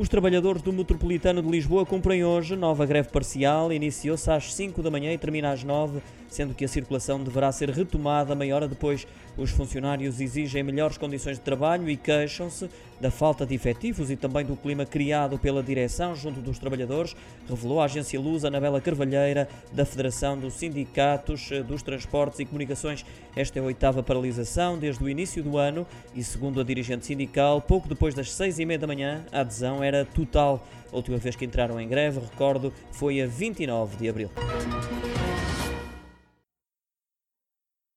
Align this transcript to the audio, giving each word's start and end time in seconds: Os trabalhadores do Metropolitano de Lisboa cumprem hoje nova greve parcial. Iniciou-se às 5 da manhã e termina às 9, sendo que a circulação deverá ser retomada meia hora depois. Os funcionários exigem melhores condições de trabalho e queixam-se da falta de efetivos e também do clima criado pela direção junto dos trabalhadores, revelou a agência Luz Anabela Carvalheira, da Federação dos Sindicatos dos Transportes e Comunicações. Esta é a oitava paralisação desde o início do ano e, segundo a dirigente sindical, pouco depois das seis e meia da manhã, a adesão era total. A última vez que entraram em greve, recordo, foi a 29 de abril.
Os 0.00 0.08
trabalhadores 0.08 0.62
do 0.62 0.72
Metropolitano 0.72 1.42
de 1.42 1.50
Lisboa 1.50 1.84
cumprem 1.84 2.24
hoje 2.24 2.56
nova 2.56 2.86
greve 2.86 3.10
parcial. 3.10 3.70
Iniciou-se 3.70 4.30
às 4.30 4.54
5 4.54 4.82
da 4.82 4.90
manhã 4.90 5.12
e 5.12 5.18
termina 5.18 5.52
às 5.52 5.62
9, 5.62 6.00
sendo 6.26 6.54
que 6.54 6.64
a 6.64 6.68
circulação 6.68 7.22
deverá 7.22 7.52
ser 7.52 7.68
retomada 7.68 8.34
meia 8.34 8.56
hora 8.56 8.66
depois. 8.66 9.06
Os 9.36 9.50
funcionários 9.50 10.18
exigem 10.18 10.62
melhores 10.62 10.96
condições 10.96 11.36
de 11.36 11.42
trabalho 11.42 11.88
e 11.88 11.98
queixam-se 11.98 12.70
da 13.00 13.10
falta 13.10 13.46
de 13.46 13.54
efetivos 13.54 14.10
e 14.10 14.16
também 14.16 14.44
do 14.44 14.54
clima 14.54 14.84
criado 14.84 15.38
pela 15.38 15.62
direção 15.62 16.14
junto 16.14 16.40
dos 16.40 16.58
trabalhadores, 16.58 17.16
revelou 17.48 17.80
a 17.80 17.84
agência 17.84 18.20
Luz 18.20 18.44
Anabela 18.44 18.80
Carvalheira, 18.80 19.48
da 19.72 19.86
Federação 19.86 20.38
dos 20.38 20.54
Sindicatos 20.54 21.48
dos 21.66 21.82
Transportes 21.82 22.40
e 22.40 22.44
Comunicações. 22.44 23.04
Esta 23.34 23.58
é 23.58 23.62
a 23.62 23.64
oitava 23.64 24.02
paralisação 24.02 24.78
desde 24.78 25.02
o 25.02 25.08
início 25.08 25.42
do 25.42 25.56
ano 25.56 25.86
e, 26.14 26.22
segundo 26.22 26.60
a 26.60 26.64
dirigente 26.64 27.06
sindical, 27.06 27.62
pouco 27.62 27.88
depois 27.88 28.14
das 28.14 28.32
seis 28.32 28.58
e 28.58 28.66
meia 28.66 28.78
da 28.78 28.86
manhã, 28.86 29.24
a 29.32 29.40
adesão 29.40 29.82
era 29.90 30.04
total. 30.04 30.66
A 30.92 30.96
última 30.96 31.18
vez 31.18 31.36
que 31.36 31.44
entraram 31.44 31.80
em 31.80 31.88
greve, 31.88 32.20
recordo, 32.20 32.72
foi 32.90 33.20
a 33.20 33.26
29 33.26 33.96
de 33.96 34.08
abril. 34.08 34.30